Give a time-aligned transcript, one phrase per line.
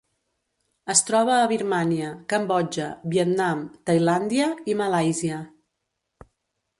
[0.93, 3.61] Es troba a Birmània, Cambodja, Vietnam,
[3.91, 5.43] Tailàndia i Malàisia.